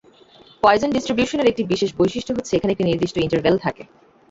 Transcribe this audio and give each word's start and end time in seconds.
Poison 0.63 0.89
distribution 0.91 1.39
এর 1.39 1.51
একটি 1.51 1.63
বিশেষ 1.71 1.89
বৈশিষ্ট্য 1.99 2.35
হচ্ছে 2.35 2.53
এখানে 2.55 2.71
একটি 2.73 2.85
নির্দিষ্ট 2.85 3.15
ইন্টারভ্যাল 3.17 3.55
থাকে। 3.65 3.83